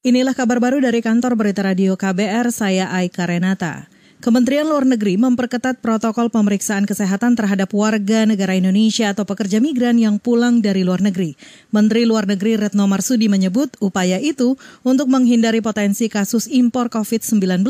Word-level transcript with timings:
Inilah 0.00 0.32
kabar 0.32 0.64
baru 0.64 0.80
dari 0.80 1.04
kantor 1.04 1.36
berita 1.36 1.60
radio 1.60 1.92
KBR, 1.92 2.48
saya 2.56 2.88
Aika 2.88 3.28
Renata. 3.28 3.84
Kementerian 4.24 4.64
Luar 4.64 4.88
Negeri 4.88 5.20
memperketat 5.20 5.84
protokol 5.84 6.32
pemeriksaan 6.32 6.88
kesehatan 6.88 7.36
terhadap 7.36 7.68
warga 7.76 8.24
negara 8.24 8.56
Indonesia 8.56 9.12
atau 9.12 9.28
pekerja 9.28 9.60
migran 9.60 10.00
yang 10.00 10.16
pulang 10.16 10.64
dari 10.64 10.88
luar 10.88 11.04
negeri. 11.04 11.36
Menteri 11.68 12.08
Luar 12.08 12.24
Negeri 12.24 12.56
Retno 12.56 12.88
Marsudi 12.88 13.28
menyebut 13.28 13.76
upaya 13.84 14.16
itu 14.16 14.56
untuk 14.88 15.04
menghindari 15.12 15.60
potensi 15.60 16.08
kasus 16.08 16.48
impor 16.48 16.88
COVID-19 16.88 17.60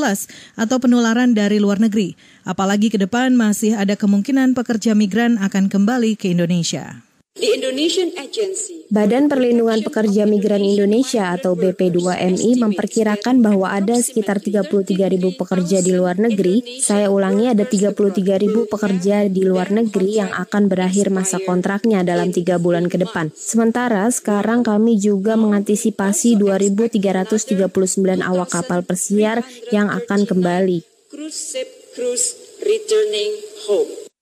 atau 0.54 0.76
penularan 0.78 1.34
dari 1.34 1.58
luar 1.58 1.82
negeri. 1.82 2.14
Apalagi 2.46 2.94
ke 2.94 2.98
depan 3.02 3.34
masih 3.34 3.74
ada 3.74 3.98
kemungkinan 3.98 4.54
pekerja 4.54 4.94
migran 4.94 5.34
akan 5.42 5.66
kembali 5.66 6.14
ke 6.14 6.30
Indonesia. 6.30 7.09
Badan 8.90 9.32
Perlindungan 9.32 9.80
Pekerja 9.80 10.28
Migran 10.28 10.60
Indonesia 10.60 11.32
atau 11.32 11.56
BP2MI 11.56 12.60
memperkirakan 12.60 13.40
bahwa 13.40 13.72
ada 13.72 13.96
sekitar 13.96 14.44
33 14.44 14.68
ribu 15.08 15.32
pekerja 15.32 15.80
di 15.80 15.96
luar 15.96 16.20
negeri. 16.20 16.84
Saya 16.84 17.08
ulangi 17.08 17.48
ada 17.48 17.64
33 17.64 17.96
ribu 18.36 18.68
pekerja 18.68 19.24
di 19.24 19.42
luar 19.48 19.72
negeri 19.72 20.20
yang 20.20 20.28
akan 20.36 20.68
berakhir 20.68 21.08
masa 21.08 21.40
kontraknya 21.40 22.04
dalam 22.04 22.28
tiga 22.28 22.60
bulan 22.60 22.92
ke 22.92 23.00
depan. 23.00 23.32
Sementara 23.32 24.04
sekarang 24.12 24.60
kami 24.60 25.00
juga 25.00 25.40
mengantisipasi 25.40 26.36
2.339 26.36 28.20
awak 28.20 28.48
kapal 28.52 28.84
pesiar 28.84 29.40
yang 29.72 29.88
akan 29.88 30.28
kembali. 30.28 30.84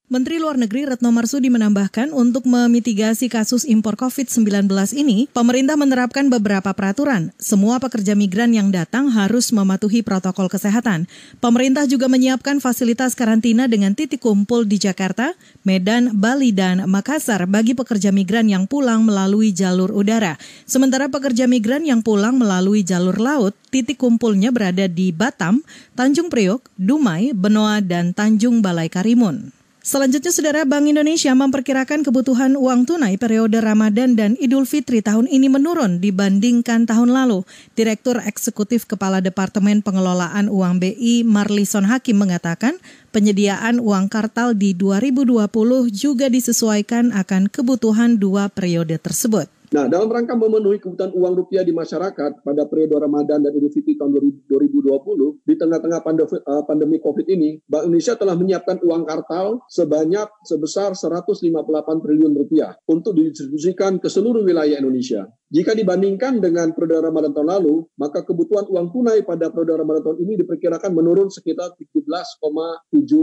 Menteri 0.09 0.41
Luar 0.41 0.57
Negeri 0.57 0.89
Retno 0.89 1.13
Marsudi 1.13 1.53
menambahkan 1.53 2.17
untuk 2.17 2.49
memitigasi 2.49 3.29
kasus 3.29 3.69
impor 3.69 3.93
COVID-19 3.93 4.65
ini, 4.97 5.29
pemerintah 5.37 5.77
menerapkan 5.77 6.33
beberapa 6.33 6.73
peraturan. 6.73 7.29
Semua 7.37 7.77
pekerja 7.77 8.17
migran 8.17 8.57
yang 8.57 8.73
datang 8.73 9.13
harus 9.13 9.53
mematuhi 9.53 10.01
protokol 10.01 10.49
kesehatan. 10.49 11.05
Pemerintah 11.45 11.85
juga 11.85 12.09
menyiapkan 12.09 12.57
fasilitas 12.57 13.13
karantina 13.13 13.69
dengan 13.69 13.93
titik 13.93 14.25
kumpul 14.25 14.65
di 14.65 14.81
Jakarta, 14.81 15.37
Medan, 15.61 16.17
Bali, 16.17 16.57
dan 16.57 16.89
Makassar 16.89 17.45
bagi 17.45 17.77
pekerja 17.77 18.09
migran 18.09 18.49
yang 18.49 18.65
pulang 18.65 19.05
melalui 19.05 19.53
jalur 19.53 19.93
udara. 19.93 20.41
Sementara 20.65 21.13
pekerja 21.13 21.45
migran 21.45 21.85
yang 21.85 22.01
pulang 22.01 22.41
melalui 22.41 22.81
jalur 22.81 23.21
laut, 23.21 23.53
titik 23.69 24.01
kumpulnya 24.01 24.57
berada 24.57 24.89
di 24.89 25.13
Batam, 25.13 25.61
Tanjung 25.93 26.33
Priok, 26.33 26.65
Dumai, 26.81 27.37
Benoa, 27.37 27.85
dan 27.85 28.17
Tanjung 28.17 28.65
Balai 28.65 28.89
Karimun. 28.89 29.58
Selanjutnya, 29.89 30.29
Saudara 30.29 30.69
Bank 30.69 30.85
Indonesia 30.85 31.33
memperkirakan 31.33 32.05
kebutuhan 32.05 32.61
uang 32.61 32.85
tunai 32.85 33.17
periode 33.17 33.57
Ramadan 33.57 34.21
dan 34.21 34.37
Idul 34.37 34.69
Fitri 34.69 35.01
tahun 35.01 35.25
ini 35.25 35.49
menurun 35.49 35.97
dibandingkan 35.97 36.85
tahun 36.85 37.09
lalu. 37.09 37.49
Direktur 37.73 38.21
Eksekutif 38.21 38.85
Kepala 38.85 39.25
Departemen 39.25 39.81
Pengelolaan 39.81 40.53
Uang 40.53 40.77
BI 40.77 41.25
Marlison 41.25 41.89
Hakim 41.89 42.21
mengatakan 42.21 42.77
penyediaan 43.17 43.81
uang 43.81 44.13
kartal 44.13 44.53
di 44.53 44.77
2020 44.77 45.49
juga 45.89 46.29
disesuaikan 46.29 47.09
akan 47.17 47.49
kebutuhan 47.49 48.21
dua 48.21 48.53
periode 48.53 49.01
tersebut. 49.01 49.58
Nah, 49.69 49.85
dalam 49.85 50.09
rangka 50.09 50.33
memenuhi 50.33 50.81
kebutuhan 50.81 51.13
uang 51.13 51.45
rupiah 51.45 51.61
di 51.61 51.77
masyarakat 51.77 52.41
pada 52.41 52.63
periode 52.65 52.97
Ramadan 52.97 53.45
dan 53.45 53.53
Idul 53.53 53.69
Fitri 53.69 54.01
tahun 54.01 54.17
2020, 54.49 55.45
di 55.45 55.55
tengah-tengah 55.61 56.01
eh, 56.01 56.63
pandemi 56.65 56.97
COVID 56.97 57.29
ini, 57.29 57.61
Bank 57.69 57.85
Indonesia 57.85 58.17
telah 58.17 58.33
menyiapkan 58.33 58.81
uang 58.81 59.05
kartal 59.05 59.61
sebanyak 59.69 60.25
sebesar 60.49 60.97
158 60.97 61.53
triliun 62.01 62.33
rupiah 62.33 62.81
untuk 62.89 63.13
didistribusikan 63.13 64.01
ke 64.01 64.09
seluruh 64.09 64.41
wilayah 64.41 64.81
Indonesia. 64.81 65.29
Jika 65.49 65.73
dibandingkan 65.73 66.45
dengan 66.45 66.77
periode 66.77 67.09
Ramadan 67.09 67.33
tahun 67.33 67.49
lalu, 67.49 67.89
maka 67.97 68.21
kebutuhan 68.21 68.69
uang 68.69 68.93
tunai 68.93 69.25
pada 69.25 69.49
periode 69.49 69.81
Ramadan 69.81 70.05
tahun 70.05 70.19
ini 70.29 70.45
diperkirakan 70.45 70.93
menurun 70.93 71.33
sekitar 71.33 71.73
17,7 71.73 72.05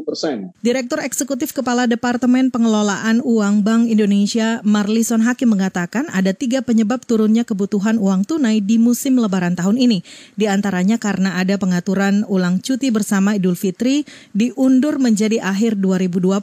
persen. 0.02 0.50
Direktur 0.58 1.06
Eksekutif 1.06 1.54
Kepala 1.54 1.86
Departemen 1.86 2.50
Pengelolaan 2.50 3.22
Uang 3.22 3.62
Bank 3.62 3.94
Indonesia, 3.94 4.58
Marlison 4.66 5.22
Hakim 5.22 5.54
mengatakan 5.54 6.10
ada 6.10 6.34
tiga 6.34 6.66
penyebab 6.66 7.06
turunnya 7.06 7.46
kebutuhan 7.46 8.02
uang 8.02 8.26
tunai 8.26 8.58
di 8.58 8.82
musim 8.82 9.22
lebaran 9.22 9.54
tahun 9.54 9.78
ini. 9.78 10.02
Di 10.34 10.50
antaranya 10.50 10.98
karena 10.98 11.38
ada 11.38 11.62
pengaturan 11.62 12.26
ulang 12.26 12.58
cuti 12.58 12.90
bersama 12.90 13.38
Idul 13.38 13.54
Fitri 13.54 14.02
diundur 14.34 14.98
menjadi 14.98 15.46
akhir 15.46 15.78
2020. 15.78 16.42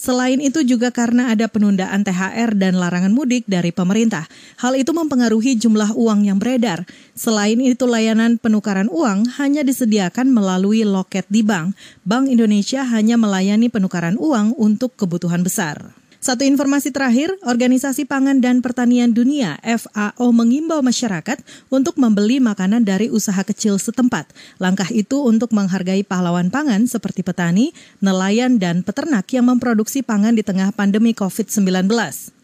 Selain 0.00 0.40
itu 0.40 0.64
juga 0.64 0.88
karena 0.88 1.28
ada 1.28 1.44
penundaan 1.44 2.08
THR 2.08 2.56
dan 2.56 2.80
larangan 2.80 3.12
mudik 3.12 3.44
dari 3.44 3.68
pemerintah. 3.68 4.24
Hal 4.56 4.80
itu 4.80 4.96
mempengaruhi 5.10 5.58
jumlah 5.58 5.98
uang 5.98 6.30
yang 6.30 6.38
beredar. 6.38 6.86
Selain 7.18 7.58
itu 7.58 7.82
layanan 7.82 8.38
penukaran 8.38 8.86
uang 8.86 9.42
hanya 9.42 9.66
disediakan 9.66 10.30
melalui 10.30 10.86
loket 10.86 11.26
di 11.26 11.42
bank. 11.42 11.74
Bank 12.06 12.30
Indonesia 12.30 12.86
hanya 12.86 13.18
melayani 13.18 13.66
penukaran 13.66 14.14
uang 14.14 14.54
untuk 14.54 14.94
kebutuhan 14.94 15.42
besar. 15.42 15.98
Satu 16.22 16.46
informasi 16.46 16.94
terakhir, 16.94 17.34
Organisasi 17.42 18.06
Pangan 18.06 18.38
dan 18.38 18.62
Pertanian 18.62 19.10
Dunia 19.10 19.58
FAO 19.66 20.30
mengimbau 20.30 20.78
masyarakat 20.78 21.42
untuk 21.74 21.98
membeli 21.98 22.38
makanan 22.38 22.86
dari 22.86 23.10
usaha 23.10 23.42
kecil 23.42 23.82
setempat. 23.82 24.30
Langkah 24.62 24.86
itu 24.94 25.26
untuk 25.26 25.50
menghargai 25.50 26.06
pahlawan 26.06 26.54
pangan 26.54 26.86
seperti 26.86 27.26
petani, 27.26 27.74
nelayan, 27.98 28.62
dan 28.62 28.86
peternak 28.86 29.26
yang 29.34 29.50
memproduksi 29.50 30.06
pangan 30.06 30.38
di 30.38 30.46
tengah 30.46 30.70
pandemi 30.70 31.16
COVID-19. 31.18 31.90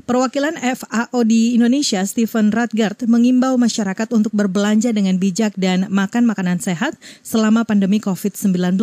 Perwakilan 0.07 0.55
FAO 0.55 1.27
di 1.27 1.59
Indonesia, 1.59 1.99
Stephen 2.07 2.55
Radgard, 2.55 2.95
mengimbau 3.11 3.59
masyarakat 3.59 4.07
untuk 4.15 4.31
berbelanja 4.31 4.95
dengan 4.95 5.19
bijak 5.19 5.59
dan 5.59 5.91
makan 5.91 6.31
makanan 6.31 6.63
sehat 6.63 6.95
selama 7.27 7.67
pandemi 7.67 7.99
COVID-19. 7.99 8.79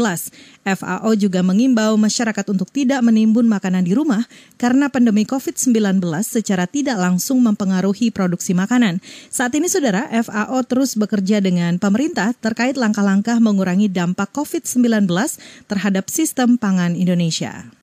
FAO 0.67 1.09
juga 1.15 1.39
mengimbau 1.39 1.95
masyarakat 1.95 2.43
untuk 2.51 2.67
tidak 2.75 2.99
menimbun 3.07 3.47
makanan 3.47 3.87
di 3.87 3.95
rumah 3.95 4.27
karena 4.59 4.91
pandemi 4.91 5.23
COVID-19 5.23 6.03
secara 6.27 6.67
tidak 6.67 6.99
langsung 6.99 7.39
mempengaruhi 7.39 8.11
produksi 8.11 8.51
makanan. 8.51 8.99
Saat 9.31 9.55
ini, 9.55 9.71
saudara, 9.71 10.11
FAO 10.27 10.59
terus 10.67 10.99
bekerja 10.99 11.39
dengan 11.39 11.79
pemerintah 11.79 12.35
terkait 12.35 12.75
langkah-langkah 12.75 13.39
mengurangi 13.39 13.87
dampak 13.87 14.27
COVID-19 14.35 15.07
terhadap 15.71 16.11
sistem 16.11 16.59
pangan 16.59 16.99
Indonesia. 16.99 17.82